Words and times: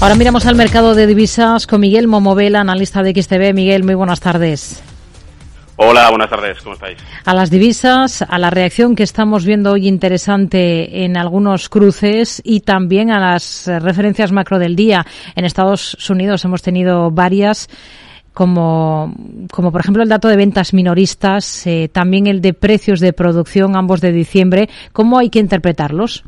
Ahora 0.00 0.14
miramos 0.14 0.46
al 0.46 0.54
mercado 0.54 0.94
de 0.94 1.06
divisas 1.06 1.66
con 1.66 1.82
Miguel 1.82 2.08
Momovela, 2.08 2.62
analista 2.62 3.02
de 3.02 3.12
XTB. 3.12 3.52
Miguel, 3.52 3.84
muy 3.84 3.94
buenas 3.94 4.18
tardes. 4.18 4.82
Hola, 5.76 6.08
buenas 6.08 6.30
tardes, 6.30 6.58
¿cómo 6.62 6.74
estáis? 6.74 6.96
A 7.26 7.34
las 7.34 7.50
divisas, 7.50 8.22
a 8.22 8.38
la 8.38 8.48
reacción 8.48 8.96
que 8.96 9.02
estamos 9.02 9.44
viendo 9.44 9.72
hoy 9.72 9.86
interesante 9.86 11.04
en 11.04 11.18
algunos 11.18 11.68
cruces 11.68 12.40
y 12.42 12.60
también 12.60 13.10
a 13.10 13.20
las 13.20 13.66
referencias 13.66 14.32
macro 14.32 14.58
del 14.58 14.74
día. 14.74 15.04
En 15.36 15.44
Estados 15.44 16.08
Unidos 16.08 16.46
hemos 16.46 16.62
tenido 16.62 17.10
varias. 17.10 17.68
Como, 18.32 19.12
como 19.50 19.72
por 19.72 19.80
ejemplo 19.80 20.02
el 20.02 20.08
dato 20.08 20.28
de 20.28 20.36
ventas 20.36 20.72
minoristas, 20.72 21.66
eh, 21.66 21.90
también 21.92 22.26
el 22.26 22.40
de 22.40 22.54
precios 22.54 23.00
de 23.00 23.12
producción, 23.12 23.76
ambos 23.76 24.00
de 24.00 24.12
diciembre. 24.12 24.70
¿Cómo 24.92 25.18
hay 25.18 25.28
que 25.30 25.40
interpretarlos? 25.40 26.24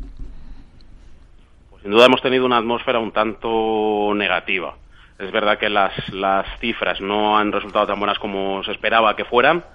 Sin 1.83 1.91
duda 1.91 2.05
hemos 2.05 2.21
tenido 2.21 2.45
una 2.45 2.59
atmósfera 2.59 2.97
un 2.99 3.11
tanto 3.11 4.13
negativa. 4.15 4.75
Es 5.19 5.29
verdad 5.33 5.57
que 5.57 5.67
las, 5.67 5.91
las 6.13 6.47
cifras 6.61 7.01
no 7.01 7.37
han 7.37 7.51
resultado 7.51 7.85
tan 7.87 7.99
buenas 7.99 8.17
como 8.19 8.63
se 8.63 8.71
esperaba 8.71 9.17
que 9.17 9.25
fueran. 9.25 9.65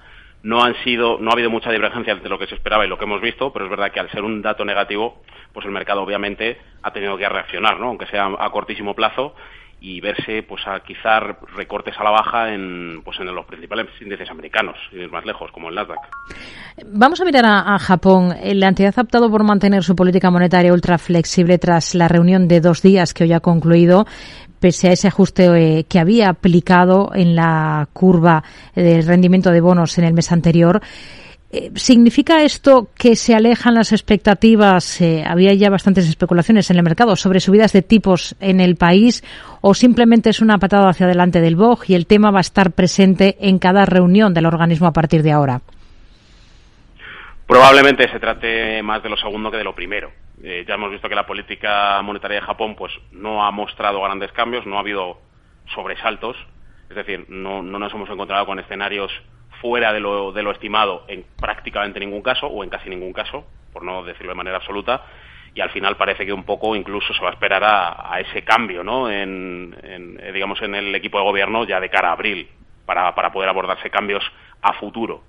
No 0.43 0.65
han 0.65 0.75
sido, 0.77 1.19
no 1.21 1.29
ha 1.29 1.35
habido 1.35 1.51
mucha 1.51 1.71
divergencia 1.71 2.15
entre 2.15 2.31
lo 2.31 2.39
que 2.39 2.47
se 2.47 2.55
esperaba 2.55 2.87
y 2.87 2.89
lo 2.89 2.97
que 2.97 3.05
hemos 3.05 3.21
visto, 3.21 3.53
pero 3.53 3.67
es 3.67 3.71
verdad 3.71 3.93
que 3.93 4.01
al 4.01 4.11
ser 4.11 4.25
un 4.25 4.41
dato 4.41 4.65
negativo, 4.65 5.21
pues 5.53 5.67
el 5.67 5.73
mercado 5.73 6.01
obviamente 6.01 6.59
ha 6.83 6.95
tenido 6.95 7.19
que 7.19 7.29
reaccionar, 7.29 7.79
¿no? 7.79 7.89
aunque 7.89 8.07
sea 8.07 8.31
a 8.39 8.51
cortísimo 8.53 8.95
plazo, 8.95 9.35
y 9.81 10.01
verse 10.01 10.43
pues 10.43 10.63
a 10.67 10.81
quizá 10.81 11.21
recortes 11.21 11.95
a 11.99 12.05
la 12.05 12.11
baja 12.11 12.53
en 12.53 13.01
pues 13.05 13.19
en 13.21 13.27
los 13.27 13.47
principales 13.47 13.87
índices 14.01 14.31
americanos 14.31 14.77
y 14.93 15.07
más 15.07 15.25
lejos 15.25 15.51
como 15.53 15.69
el 15.69 15.75
Nasdaq. 15.75 15.99
Vamos 16.87 17.21
a 17.21 17.25
mirar 17.25 17.45
a, 17.47 17.79
Japón. 17.79 18.35
La 18.43 18.69
entidad 18.69 18.95
ha 18.97 19.03
optado 19.03 19.31
por 19.31 19.45
mantener 19.45 19.85
su 19.85 19.95
política 19.95 20.31
monetaria 20.31 20.73
ultra 20.73 20.99
flexible 20.99 21.59
tras 21.59 21.95
la 21.95 22.09
reunión 22.09 22.49
de 22.49 22.61
dos 22.61 22.83
días 22.83 23.15
que 23.15 23.25
hoy 23.25 23.33
ha 23.33 23.41
concluido 23.41 24.07
pese 24.61 24.89
a 24.89 24.93
ese 24.93 25.09
ajuste 25.09 25.47
eh, 25.79 25.85
que 25.85 26.01
había 26.01 26.29
aplicado 26.31 27.11
en 27.15 27.37
la 27.37 27.89
curva 27.93 28.43
del 28.75 29.07
rendimiento 29.07 29.51
de 29.51 29.61
bonos 29.61 29.99
en 29.99 30.05
el 30.05 30.15
mes 30.15 30.33
anterior. 30.33 30.81
Eh, 31.51 31.71
¿Significa 31.77 32.43
esto 32.43 32.89
que 32.95 33.17
se 33.17 33.35
alejan 33.35 33.75
las 33.75 33.93
expectativas? 33.93 35.01
Eh, 35.01 35.25
había 35.27 35.55
ya 35.55 35.71
bastantes 35.71 36.07
especulaciones 36.07 36.71
en 36.71 36.77
el 36.77 36.83
mercado 36.83 37.17
sobre 37.17 37.41
subidas 37.41 37.73
de 37.73 37.81
tipos 37.81 38.37
en 38.39 38.61
el 38.61 38.77
país 38.77 39.25
o 39.63 39.73
simplemente 39.73 40.29
es 40.29 40.41
una 40.41 40.59
patada 40.59 40.91
hacia 40.91 41.07
adelante 41.07 41.41
del 41.41 41.57
BOG 41.57 41.85
y 41.89 41.95
el 41.95 42.07
tema 42.07 42.31
va 42.31 42.39
a 42.39 42.43
estar 42.43 42.73
presente 42.73 43.37
en 43.41 43.59
cada 43.59 43.87
reunión 43.87 44.35
del 44.35 44.45
organismo 44.45 44.89
a 44.89 44.93
partir 44.93 45.23
de 45.23 45.33
ahora? 45.33 45.63
Probablemente 47.47 48.11
se 48.11 48.21
trate 48.21 48.83
más 48.83 49.03
de 49.03 49.09
lo 49.09 49.17
segundo 49.17 49.51
que 49.51 49.57
de 49.57 49.65
lo 49.65 49.75
primero. 49.75 50.13
Eh, 50.43 50.67
ya 50.69 50.75
hemos 50.75 50.91
visto 50.91 51.09
que 51.09 51.15
la 51.15 51.27
política 51.27 52.03
monetaria 52.03 52.41
de 52.41 52.47
Japón 52.47 52.75
pues 52.77 52.93
no 53.11 53.43
ha 53.43 53.51
mostrado 53.51 54.03
grandes 54.03 54.33
cambios, 54.33 54.67
no 54.67 54.77
ha 54.77 54.81
habido 54.81 55.19
sobresaltos, 55.75 56.37
es 56.91 56.97
decir, 56.97 57.25
no, 57.31 57.63
no 57.63 57.79
nos 57.79 57.93
hemos 57.95 58.11
encontrado 58.11 58.45
con 58.45 58.59
escenarios 58.59 59.11
fuera 59.61 59.93
de 59.93 60.01
lo, 60.01 60.33
de 60.33 60.43
lo 60.43 60.51
estimado 60.51 61.05
en 61.09 61.25
prácticamente 61.41 62.01
ningún 62.01 62.23
caso 62.23 62.47
o 62.47 62.63
en 62.65 62.71
casi 62.71 62.89
ningún 62.89 63.13
caso, 63.13 63.45
por 63.73 63.83
no 63.83 64.03
decirlo 64.03 64.33
de 64.33 64.37
manera 64.37 64.57
absoluta, 64.57 65.03
y 65.55 65.61
al 65.61 65.71
final 65.71 65.97
parece 65.97 66.25
que 66.25 66.33
un 66.33 66.45
poco 66.45 66.77
incluso 66.77 67.13
se 67.15 67.23
va 67.23 67.31
a 67.31 67.33
esperar 67.33 67.63
a, 67.65 68.21
ese 68.21 68.43
cambio, 68.45 68.85
¿no? 68.85 69.11
En, 69.11 69.75
eh, 69.83 70.33
digamos, 70.33 70.61
en 70.63 70.75
el 70.75 70.95
equipo 70.95 71.19
de 71.19 71.25
gobierno 71.25 71.65
ya 71.65 71.81
de 71.81 71.89
cara 71.89 72.11
a 72.11 72.13
abril, 72.13 72.49
para, 72.87 73.15
para 73.15 73.33
poder 73.33 73.49
abordarse 73.49 73.91
cambios 73.91 74.23
a 74.63 74.73
futuro. 74.75 75.23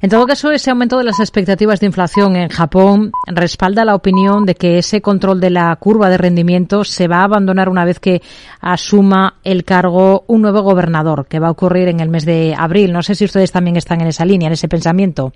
En 0.00 0.10
todo 0.10 0.26
caso, 0.26 0.50
ese 0.50 0.70
aumento 0.70 0.98
de 0.98 1.04
las 1.04 1.20
expectativas 1.20 1.80
de 1.80 1.86
inflación 1.86 2.36
en 2.36 2.48
Japón 2.48 3.12
respalda 3.26 3.84
la 3.84 3.94
opinión 3.94 4.44
de 4.44 4.54
que 4.54 4.78
ese 4.78 5.00
control 5.00 5.40
de 5.40 5.50
la 5.50 5.74
curva 5.76 6.10
de 6.10 6.18
rendimiento 6.18 6.84
se 6.84 7.08
va 7.08 7.18
a 7.18 7.24
abandonar 7.24 7.68
una 7.68 7.84
vez 7.84 8.00
que 8.00 8.20
asuma 8.60 9.34
el 9.44 9.64
cargo 9.64 10.24
un 10.26 10.42
nuevo 10.42 10.62
gobernador, 10.62 11.26
que 11.26 11.38
va 11.38 11.48
a 11.48 11.52
ocurrir 11.52 11.88
en 11.88 12.00
el 12.00 12.08
mes 12.08 12.24
de 12.26 12.54
abril. 12.56 12.92
No 12.92 13.02
sé 13.02 13.14
si 13.14 13.24
ustedes 13.24 13.52
también 13.52 13.76
están 13.76 14.00
en 14.00 14.08
esa 14.08 14.24
línea, 14.24 14.48
en 14.48 14.52
ese 14.52 14.68
pensamiento. 14.68 15.32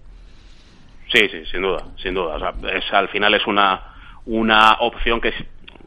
Sí, 1.13 1.21
sí, 1.31 1.45
sin 1.51 1.63
duda, 1.63 1.85
sin 2.03 2.15
duda. 2.15 2.37
es, 2.75 2.85
al 2.93 3.09
final 3.09 3.33
es 3.35 3.47
una, 3.47 3.95
una 4.27 4.77
opción 4.81 5.21
que, 5.21 5.33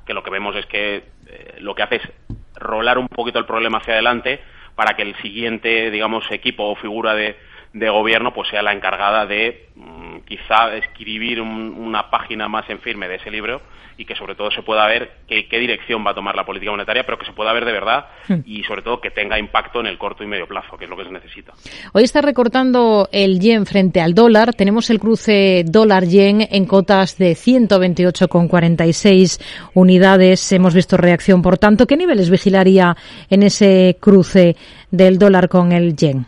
que 0.05 0.13
lo 0.13 0.23
que 0.23 0.31
vemos 0.31 0.55
es 0.55 0.65
que 0.65 0.95
eh, 0.95 1.55
lo 1.59 1.75
que 1.75 1.83
hace 1.83 1.95
es 1.97 2.09
rolar 2.55 2.97
un 2.97 3.07
poquito 3.07 3.37
el 3.37 3.45
problema 3.45 3.77
hacia 3.77 3.93
adelante 3.93 4.41
para 4.75 4.95
que 4.95 5.03
el 5.03 5.15
siguiente, 5.21 5.91
digamos, 5.91 6.23
equipo 6.31 6.63
o 6.63 6.75
figura 6.75 7.13
de, 7.13 7.35
de 7.73 7.89
gobierno 7.89 8.33
pues 8.33 8.49
sea 8.49 8.61
la 8.61 8.73
encargada 8.73 9.25
de 9.25 9.69
mm, 9.75 10.19
quizá 10.25 10.75
escribir 10.75 11.41
una 11.41 12.09
página 12.09 12.47
más 12.47 12.69
en 12.69 12.79
firme 12.79 13.07
de 13.07 13.15
ese 13.15 13.31
libro 13.31 13.61
y 13.97 14.05
que 14.05 14.15
sobre 14.15 14.35
todo 14.35 14.49
se 14.51 14.61
pueda 14.63 14.87
ver 14.87 15.11
qué, 15.27 15.59
dirección 15.59 16.05
va 16.05 16.11
a 16.11 16.15
tomar 16.15 16.35
la 16.35 16.45
política 16.45 16.71
monetaria, 16.71 17.05
pero 17.05 17.19
que 17.19 17.25
se 17.25 17.33
pueda 17.33 17.51
ver 17.53 17.65
de 17.65 17.71
verdad 17.71 18.07
hmm. 18.27 18.39
y 18.45 18.63
sobre 18.63 18.81
todo 18.81 18.99
que 18.99 19.11
tenga 19.11 19.37
impacto 19.37 19.79
en 19.79 19.85
el 19.85 19.99
corto 19.99 20.23
y 20.23 20.27
medio 20.27 20.47
plazo, 20.47 20.75
que 20.77 20.85
es 20.85 20.89
lo 20.89 20.97
que 20.97 21.05
se 21.05 21.11
necesita. 21.11 21.53
Hoy 21.93 22.03
está 22.03 22.21
recortando 22.21 23.07
el 23.11 23.39
yen 23.39 23.67
frente 23.67 24.01
al 24.01 24.15
dólar. 24.15 24.55
Tenemos 24.55 24.89
el 24.89 24.99
cruce 24.99 25.63
dólar-yen 25.67 26.47
en 26.49 26.65
cotas 26.65 27.17
de 27.17 27.33
128,46 27.33 29.39
unidades. 29.75 30.51
Hemos 30.51 30.73
visto 30.73 30.97
reacción, 30.97 31.43
por 31.43 31.59
tanto. 31.59 31.85
¿Qué 31.85 31.95
niveles 31.95 32.31
vigilaría 32.31 32.97
en 33.29 33.43
ese 33.43 33.97
cruce 33.99 34.55
del 34.89 35.19
dólar 35.19 35.47
con 35.47 35.73
el 35.73 35.95
yen? 35.95 36.25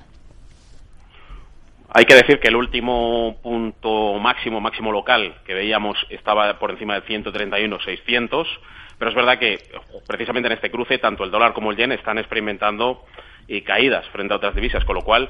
Hay 1.95 2.05
que 2.05 2.15
decir 2.15 2.39
que 2.39 2.47
el 2.47 2.55
último 2.55 3.37
punto 3.43 4.17
máximo, 4.19 4.59
máximo 4.59 4.91
local 4.91 5.35
que 5.45 5.53
veíamos 5.53 5.95
estaba 6.09 6.57
por 6.57 6.71
encima 6.71 6.95
de 6.95 7.03
131.600, 7.03 8.47
pero 8.97 9.11
es 9.11 9.15
verdad 9.15 9.37
que 9.37 9.59
precisamente 10.07 10.47
en 10.47 10.53
este 10.53 10.71
cruce 10.71 10.97
tanto 10.97 11.23
el 11.23 11.29
dólar 11.29 11.53
como 11.53 11.69
el 11.71 11.77
yen 11.77 11.91
están 11.91 12.17
experimentando 12.17 13.03
eh, 13.47 13.63
caídas 13.63 14.07
frente 14.07 14.33
a 14.33 14.37
otras 14.37 14.55
divisas, 14.55 14.83
con 14.85 14.95
lo 14.95 15.01
cual 15.03 15.29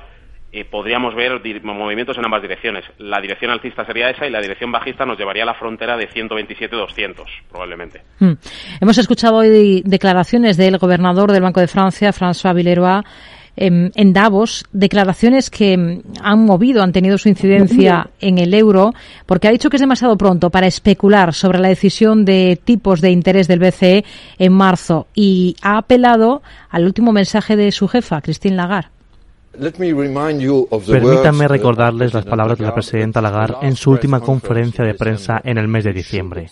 eh, 0.54 0.66
podríamos 0.66 1.16
ver 1.16 1.42
movimientos 1.64 2.16
en 2.18 2.26
ambas 2.26 2.44
direcciones. 2.44 2.86
La 3.00 3.20
dirección 3.20 3.50
alcista 3.50 3.86
sería 3.86 4.12
esa 4.12 4.28
y 4.28 4.30
la 4.30 4.40
dirección 4.40 4.72
bajista 4.72 5.04
nos 5.04 5.18
llevaría 5.18 5.44
a 5.44 5.48
la 5.48 5.56
frontera 5.56 5.98
de 5.98 6.08
127-200, 6.08 7.26
probablemente. 7.50 8.04
Hmm. 8.20 8.34
Hemos 8.80 8.98
escuchado 9.00 9.38
hoy 9.38 9.82
declaraciones 9.84 10.56
del 10.56 10.78
gobernador 10.78 11.32
del 11.32 11.42
Banco 11.42 11.60
de 11.60 11.68
Francia, 11.68 12.12
François 12.12 12.54
Villeroy, 12.54 13.02
en, 13.56 14.14
Davos, 14.14 14.66
declaraciones 14.72 15.50
que 15.50 15.78
mm, 15.78 16.02
han 16.22 16.46
movido, 16.46 16.82
han 16.82 16.92
tenido 16.92 17.18
su 17.18 17.30
incidencia 17.30 18.10
en 18.20 18.38
el 18.38 18.54
euro, 18.54 18.94
porque 19.26 19.48
ha 19.48 19.52
dicho 19.52 19.70
que 19.70 19.78
es 19.78 19.82
demasiado 19.82 20.18
pronto 20.18 20.50
para 20.50 20.68
especular 20.68 21.34
sobre 21.34 21.60
la 21.60 21.70
decisión 21.70 22.26
de 22.26 22.60
tipos 22.64 23.02
de 23.02 23.12
interés 23.12 23.48
del 23.48 23.60
BCE 23.60 24.06
en 24.40 24.54
marzo 24.54 25.08
y 25.14 25.56
ha 25.62 25.78
apelado 25.78 26.42
al 26.70 26.86
último 26.86 27.12
mensaje 27.12 27.56
de 27.56 27.72
su 27.72 27.88
jefa, 27.88 28.22
Christine 28.22 28.56
Lagarde. 28.56 28.93
Permítanme 29.54 31.48
recordarles 31.48 32.14
las 32.14 32.26
palabras 32.26 32.58
de 32.58 32.66
la 32.66 32.74
presidenta 32.74 33.22
Lagarde 33.22 33.58
en 33.62 33.76
su 33.76 33.92
última 33.92 34.20
conferencia 34.20 34.84
de 34.84 34.96
prensa 34.96 35.40
en 35.44 35.58
el 35.58 35.68
mes 35.68 35.84
de 35.84 35.94
diciembre. 35.94 36.50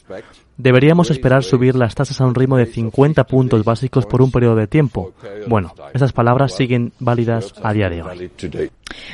Deberíamos 0.58 1.10
esperar 1.10 1.44
subir 1.44 1.76
las 1.76 1.96
tasas 1.96 2.22
a 2.22 2.26
un 2.26 2.36
ritmo 2.36 2.58
de 2.58 2.68
50 2.68 3.24
puntos 3.24 3.64
básicos 3.64 4.06
por 4.06 4.22
un 4.22 4.32
periodo 4.32 4.56
de 4.58 4.68
tiempo. 4.68 5.14
Bueno, 5.48 5.74
esas 5.94 6.14
palabras 6.14 6.54
siguen 6.54 6.94
válidas 7.00 7.54
a 7.64 7.74
día 7.74 7.90
de 7.90 8.04
hoy. 8.04 8.32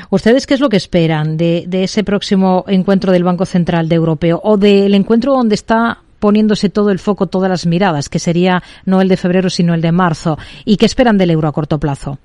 ¿Ustedes 0.09 0.45
qué 0.45 0.55
es 0.55 0.59
lo 0.59 0.67
que 0.67 0.77
esperan 0.77 1.37
de, 1.37 1.63
de 1.67 1.85
ese 1.85 2.03
próximo 2.03 2.65
encuentro 2.67 3.13
del 3.13 3.23
Banco 3.23 3.45
Central 3.45 3.87
de 3.87 3.95
Europeo 3.95 4.41
o 4.43 4.57
del 4.57 4.93
encuentro 4.95 5.33
donde 5.33 5.55
está 5.55 5.99
poniéndose 6.19 6.69
todo 6.69 6.89
el 6.89 6.99
foco, 6.99 7.27
todas 7.27 7.49
las 7.49 7.65
miradas, 7.65 8.09
que 8.09 8.19
sería 8.19 8.61
no 8.85 8.99
el 8.99 9.07
de 9.07 9.15
febrero, 9.15 9.49
sino 9.49 9.73
el 9.73 9.81
de 9.81 9.93
marzo? 9.93 10.37
¿Y 10.65 10.75
qué 10.75 10.85
esperan 10.85 11.17
del 11.17 11.31
euro 11.31 11.47
a 11.47 11.53
corto 11.53 11.79
plazo? 11.79 12.19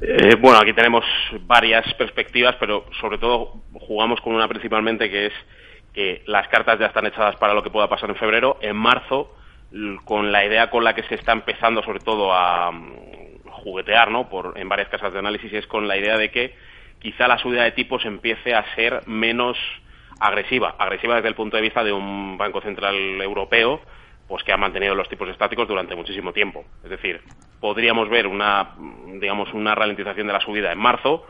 Eh, 0.00 0.36
bueno, 0.36 0.58
aquí 0.58 0.72
tenemos 0.72 1.04
varias 1.42 1.92
perspectivas, 1.94 2.56
pero 2.60 2.86
sobre 3.00 3.18
todo 3.18 3.62
jugamos 3.72 4.20
con 4.20 4.34
una 4.34 4.48
principalmente 4.48 5.10
que 5.10 5.26
es 5.26 5.32
que 5.94 6.22
las 6.26 6.46
cartas 6.48 6.78
ya 6.78 6.86
están 6.86 7.06
echadas 7.06 7.36
para 7.36 7.54
lo 7.54 7.62
que 7.62 7.70
pueda 7.70 7.88
pasar 7.88 8.10
en 8.10 8.16
febrero. 8.16 8.58
En 8.60 8.76
marzo, 8.76 9.34
con 10.04 10.30
la 10.30 10.44
idea 10.44 10.68
con 10.68 10.84
la 10.84 10.94
que 10.94 11.02
se 11.04 11.14
está 11.14 11.32
empezando 11.32 11.82
sobre 11.82 12.00
todo 12.00 12.32
a 12.34 12.70
mm, 12.70 13.48
juguetear 13.50 14.10
¿no? 14.10 14.28
Por, 14.28 14.58
en 14.58 14.68
varias 14.68 14.88
casas 14.88 15.12
de 15.12 15.18
análisis, 15.18 15.52
es 15.52 15.66
con 15.66 15.88
la 15.88 15.96
idea 15.96 16.18
de 16.18 16.30
que 16.30 16.54
quizá 16.98 17.26
la 17.26 17.38
subida 17.38 17.64
de 17.64 17.72
tipos 17.72 18.04
empiece 18.04 18.54
a 18.54 18.74
ser 18.74 19.06
menos 19.06 19.56
agresiva, 20.20 20.74
agresiva 20.78 21.16
desde 21.16 21.28
el 21.28 21.34
punto 21.34 21.56
de 21.56 21.62
vista 21.62 21.82
de 21.82 21.92
un 21.92 22.36
Banco 22.36 22.60
Central 22.60 22.94
Europeo 23.20 23.80
pues 24.28 24.42
que 24.42 24.52
ha 24.52 24.56
mantenido 24.56 24.94
los 24.94 25.08
tipos 25.08 25.28
estáticos 25.28 25.68
durante 25.68 25.94
muchísimo 25.94 26.32
tiempo. 26.32 26.64
Es 26.82 26.90
decir, 26.90 27.20
podríamos 27.60 28.08
ver 28.08 28.26
una, 28.26 28.74
digamos, 29.20 29.52
una 29.54 29.74
ralentización 29.74 30.26
de 30.26 30.32
la 30.32 30.40
subida 30.40 30.72
en 30.72 30.78
marzo 30.78 31.26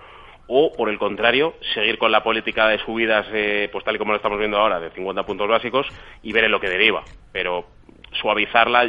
o, 0.49 0.73
por 0.73 0.89
el 0.89 0.99
contrario, 0.99 1.55
seguir 1.75 1.99
con 1.99 2.13
la 2.13 2.23
política 2.23 2.69
de 2.69 2.79
subidas, 2.79 3.27
eh, 3.33 3.69
pues 3.73 3.85
tal 3.85 3.97
y 3.97 3.99
como 3.99 4.13
lo 4.13 4.17
estamos 4.17 4.39
viendo 4.39 4.59
ahora, 4.59 4.79
de 4.79 4.91
50 4.91 5.25
puntos 5.25 5.49
básicos 5.49 5.87
y 6.23 6.33
ver 6.33 6.45
en 6.45 6.53
lo 6.53 6.61
que 6.61 6.69
deriva. 6.69 7.03
Pero 7.33 7.67
suavizarla 8.13 8.89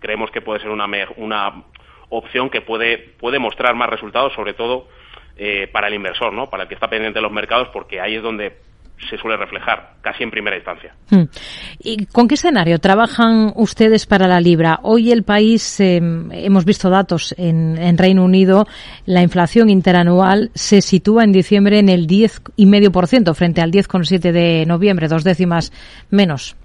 creemos 0.00 0.30
que 0.30 0.42
puede 0.42 0.60
ser 0.60 0.70
una, 0.70 0.86
una 1.16 1.64
opción 2.10 2.50
que 2.50 2.60
puede, 2.60 2.98
puede 2.98 3.38
mostrar 3.38 3.74
más 3.74 3.88
resultados, 3.88 4.34
sobre 4.34 4.54
todo 4.54 4.86
eh, 5.36 5.68
para 5.72 5.88
el 5.88 5.94
inversor, 5.94 6.32
¿no? 6.32 6.50
para 6.50 6.64
el 6.64 6.68
que 6.68 6.74
está 6.74 6.88
pendiente 6.88 7.18
de 7.18 7.22
los 7.22 7.32
mercados, 7.32 7.68
porque 7.68 8.00
ahí 8.00 8.16
es 8.16 8.22
donde 8.22 8.58
se 9.08 9.16
suele 9.16 9.36
reflejar 9.36 9.94
casi 10.00 10.22
en 10.22 10.30
primera 10.30 10.56
instancia. 10.56 10.94
Hmm. 11.10 11.24
¿Y 11.78 12.06
con 12.06 12.28
qué 12.28 12.34
escenario 12.34 12.78
trabajan 12.78 13.52
ustedes 13.54 14.06
para 14.06 14.26
la 14.26 14.40
libra? 14.40 14.80
Hoy 14.82 15.12
el 15.12 15.22
país, 15.22 15.80
em, 15.80 16.30
hemos 16.32 16.64
visto 16.64 16.90
datos 16.90 17.34
en, 17.38 17.78
en, 17.78 17.96
Reino 17.96 18.24
Unido, 18.24 18.66
la 19.06 19.22
inflación 19.22 19.70
interanual 19.70 20.50
se 20.54 20.80
sitúa 20.80 21.24
en 21.24 21.32
diciembre 21.32 21.78
en 21.78 21.88
el 21.88 22.06
10,5% 22.06 23.34
frente 23.34 23.60
al 23.60 23.70
10,7% 23.70 24.32
de 24.32 24.66
noviembre, 24.66 25.08
dos 25.08 25.24
décimas 25.24 25.72
menos. 26.10 26.56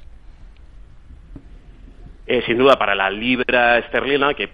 Eh, 2.25 2.41
sin 2.45 2.57
duda, 2.57 2.77
para 2.77 2.95
la 2.95 3.09
libra 3.09 3.77
esterlina, 3.77 4.33
que 4.33 4.49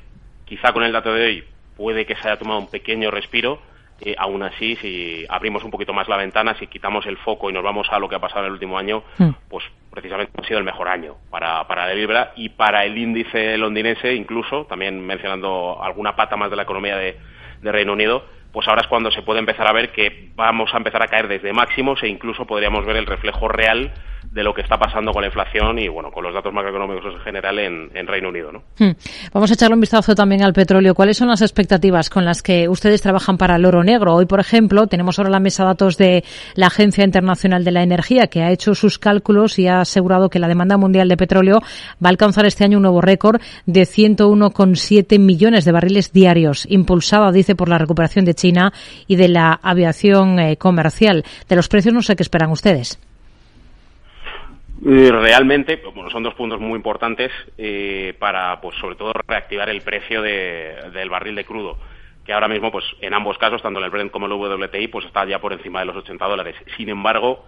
quizá 0.46 0.74
con 0.74 0.84
el 0.84 0.92
dato 0.92 1.14
de 1.14 1.24
hoy 1.24 1.44
puede 1.78 2.06
que 2.06 2.16
se 2.16 2.28
haya 2.28 2.38
tomado 2.38 2.60
un 2.60 2.68
pequeño 2.68 3.12
respiro, 3.12 3.62
eh, 4.02 4.16
aún 4.18 4.44
así, 4.44 4.76
si 4.78 5.26
abrimos 5.30 5.64
un 5.64 5.72
poquito 5.72 5.94
más 5.94 6.08
la 6.08 6.18
ventana, 6.18 6.56
si 6.58 6.68
quitamos 6.68 7.06
el 7.06 7.18
foco 7.18 7.50
y 7.50 7.54
nos 7.54 7.64
vamos 7.64 7.88
a 7.92 8.00
lo 8.00 8.08
que 8.08 8.16
ha 8.16 8.20
pasado 8.20 8.42
en 8.42 8.46
el 8.48 8.54
último 8.54 8.78
año, 8.78 9.04
hmm. 9.18 9.30
pues 9.50 9.66
precisamente 9.92 10.32
ha 10.40 10.46
sido 10.46 10.60
el 10.60 10.66
mejor 10.66 10.88
año 10.88 11.16
para, 11.30 11.68
para 11.68 11.88
la 11.88 11.94
libra 11.94 12.32
y 12.36 12.50
para 12.50 12.86
el 12.86 12.98
índice 12.98 13.58
londinense, 13.58 14.14
incluso, 14.14 14.66
también 14.66 15.06
mencionando 15.06 15.82
alguna 15.84 16.16
pata 16.16 16.38
más 16.38 16.50
de 16.50 16.56
la 16.56 16.64
economía 16.64 16.96
de, 16.96 17.18
de 17.62 17.72
Reino 17.72 17.94
Unido, 17.94 18.24
pues 18.52 18.68
ahora 18.68 18.82
es 18.82 18.88
cuando 18.88 19.12
se 19.12 19.22
puede 19.22 19.40
empezar 19.40 19.68
a 19.68 19.74
ver 19.74 19.92
que 19.92 20.30
vamos 20.36 20.74
a 20.74 20.78
empezar 20.78 21.04
a 21.04 21.08
caer 21.08 21.28
desde 21.28 21.54
máximos 21.54 22.02
e 22.02 22.08
incluso 22.08 22.46
podríamos 22.46 22.86
ver 22.86 22.98
el 22.98 23.06
reflejo 23.06 23.48
real 23.48 23.92
de 24.32 24.44
lo 24.44 24.54
que 24.54 24.62
está 24.62 24.78
pasando 24.78 25.12
con 25.12 25.22
la 25.22 25.28
inflación 25.28 25.80
y 25.80 25.88
bueno 25.88 26.12
con 26.12 26.24
los 26.24 26.34
datos 26.34 26.54
macroeconómicos 26.54 27.14
en 27.14 27.20
general 27.22 27.60
en, 27.60 28.08
Reino 28.08 28.30
Unido. 28.30 28.52
¿no? 28.52 28.64
Hmm. 28.78 28.92
Vamos 29.34 29.52
a 29.52 29.54
echarle 29.54 29.76
un 29.76 29.82
vistazo 29.82 30.16
también 30.16 30.44
al 30.44 30.54
petróleo. 30.54 30.96
¿Cuáles 30.96 31.18
son 31.18 31.28
las 31.28 31.42
expectativas 31.42 32.10
con 32.10 32.26
las 32.26 32.42
que 32.42 32.68
ustedes 32.68 33.02
trabajan 33.02 33.38
para 33.38 33.56
el 33.56 33.66
oro 33.66 33.84
negro? 33.84 34.16
Hoy, 34.16 34.26
por 34.26 34.40
ejemplo, 34.40 34.88
tenemos 34.88 35.20
ahora 35.20 35.30
la 35.30 35.40
mesa 35.40 35.64
datos 35.64 35.98
de 35.98 36.24
la 36.56 36.68
Agencia 36.68 37.04
Internacional 37.04 37.64
de 37.64 37.72
la 37.72 37.84
Energía 37.84 38.28
que 38.28 38.42
ha 38.42 38.52
hecho 38.52 38.74
sus 38.74 38.98
cálculos 38.98 39.60
y 39.60 39.68
ha 39.68 39.82
asegurado 39.82 40.30
que 40.30 40.40
la 40.40 40.48
demanda 40.48 40.78
mundial 40.78 41.08
de 41.08 41.18
petróleo 41.18 41.60
va 42.04 42.08
a 42.08 42.10
alcanzar 42.10 42.46
este 42.46 42.64
año 42.64 42.78
un 42.78 42.84
nuevo 42.84 43.02
récord 43.02 43.42
de 43.66 43.82
101,7 43.82 45.20
millones 45.20 45.66
de 45.66 45.72
barriles 45.72 46.12
diarios, 46.12 46.66
impulsada, 46.70 47.32
dice, 47.32 47.56
por 47.56 47.70
la 47.70 47.78
recuperación 47.78 48.26
de 48.26 48.34
China 48.34 48.74
y 49.08 49.16
de 49.18 49.28
la 49.30 49.60
aviación 49.62 50.40
eh, 50.40 50.58
comercial. 50.58 51.24
De 51.48 51.56
los 51.56 51.68
precios 51.68 51.94
no 51.94 52.02
sé 52.02 52.16
qué 52.16 52.24
esperan 52.24 52.52
ustedes. 52.52 53.00
Realmente, 54.82 55.82
bueno, 55.94 56.10
son 56.10 56.24
dos 56.24 56.36
puntos 56.36 56.60
muy 56.60 56.78
importantes 56.78 57.32
eh, 57.58 58.16
para, 58.18 58.62
pues, 58.62 58.78
sobre 58.78 58.96
todo, 58.96 59.12
reactivar 59.28 59.70
el 59.70 59.82
precio 59.82 60.22
del 60.22 61.10
barril 61.10 61.36
de 61.36 61.44
crudo, 61.44 61.78
que 62.26 62.32
ahora 62.32 62.48
mismo, 62.48 62.72
pues, 62.72 62.86
en 63.02 63.14
ambos 63.14 63.38
casos, 63.38 63.62
tanto 63.62 63.84
el 63.84 63.90
Brent 63.90 64.12
como 64.12 64.28
el 64.28 64.32
WTI, 64.32 64.88
pues, 64.88 65.06
está 65.06 65.26
ya 65.26 65.40
por 65.40 65.52
encima 65.52 65.82
de 65.82 65.86
los 65.88 65.98
80 65.98 66.26
dólares. 66.26 66.56
Sin 66.78 66.88
embargo, 66.88 67.46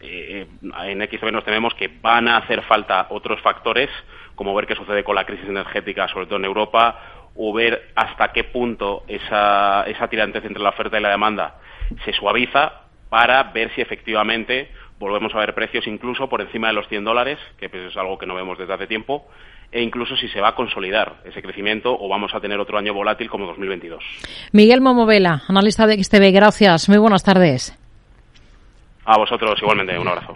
eh, 0.00 0.46
en 0.82 1.00
XB 1.00 1.30
nos 1.30 1.44
tememos 1.44 1.74
que 1.74 1.88
van 2.02 2.26
a 2.26 2.38
hacer 2.38 2.62
falta 2.62 3.06
otros 3.10 3.40
factores, 3.40 3.90
como 4.34 4.54
ver 4.54 4.66
qué 4.66 4.74
sucede 4.74 5.04
con 5.04 5.14
la 5.14 5.24
crisis 5.24 5.48
energética, 5.48 6.08
sobre 6.08 6.26
todo 6.26 6.38
en 6.38 6.44
Europa, 6.44 7.30
o 7.36 7.52
ver 7.52 7.90
hasta 7.94 8.32
qué 8.32 8.44
punto 8.44 9.04
esa, 9.06 9.84
esa 9.86 10.08
tirantez 10.08 10.44
entre 10.44 10.62
la 10.62 10.70
oferta 10.70 10.98
y 10.98 11.02
la 11.02 11.10
demanda 11.10 11.56
se 12.04 12.12
suaviza 12.12 12.84
para 13.08 13.44
ver 13.44 13.72
si 13.74 13.80
efectivamente 13.80 14.70
volvemos 14.98 15.34
a 15.34 15.38
ver 15.38 15.54
precios 15.54 15.86
incluso 15.86 16.28
por 16.28 16.40
encima 16.40 16.68
de 16.68 16.74
los 16.74 16.88
100 16.88 17.04
dólares, 17.04 17.38
que 17.58 17.68
pues, 17.68 17.90
es 17.90 17.96
algo 17.96 18.18
que 18.18 18.26
no 18.26 18.34
vemos 18.34 18.58
desde 18.58 18.74
hace 18.74 18.86
tiempo, 18.86 19.26
e 19.72 19.82
incluso 19.82 20.16
si 20.16 20.28
se 20.28 20.40
va 20.40 20.48
a 20.48 20.54
consolidar 20.54 21.16
ese 21.24 21.42
crecimiento 21.42 21.96
o 21.98 22.08
vamos 22.08 22.34
a 22.34 22.40
tener 22.40 22.60
otro 22.60 22.78
año 22.78 22.94
volátil 22.94 23.28
como 23.28 23.46
2022. 23.46 24.02
Miguel 24.52 24.80
Momovela, 24.80 25.42
analista 25.48 25.86
de 25.86 26.02
XTV, 26.02 26.32
gracias. 26.32 26.88
Muy 26.88 26.98
buenas 26.98 27.24
tardes. 27.24 27.76
A 29.04 29.18
vosotros 29.18 29.60
igualmente, 29.60 29.98
un 29.98 30.08
abrazo. 30.08 30.32